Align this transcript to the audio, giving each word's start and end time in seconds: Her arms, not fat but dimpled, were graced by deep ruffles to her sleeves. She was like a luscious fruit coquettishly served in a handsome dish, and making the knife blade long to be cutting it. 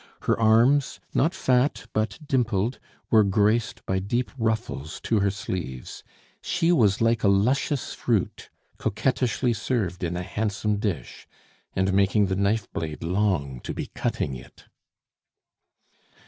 Her 0.23 0.39
arms, 0.39 0.99
not 1.13 1.31
fat 1.35 1.85
but 1.93 2.17
dimpled, 2.27 2.79
were 3.11 3.23
graced 3.23 3.85
by 3.85 3.99
deep 3.99 4.31
ruffles 4.35 4.99
to 5.01 5.19
her 5.19 5.29
sleeves. 5.29 6.03
She 6.41 6.71
was 6.71 7.01
like 7.01 7.23
a 7.23 7.27
luscious 7.27 7.93
fruit 7.93 8.49
coquettishly 8.79 9.53
served 9.53 10.03
in 10.03 10.17
a 10.17 10.23
handsome 10.23 10.77
dish, 10.77 11.27
and 11.75 11.93
making 11.93 12.25
the 12.25 12.35
knife 12.35 12.65
blade 12.73 13.03
long 13.03 13.59
to 13.59 13.75
be 13.75 13.91
cutting 13.93 14.33
it. 14.33 14.63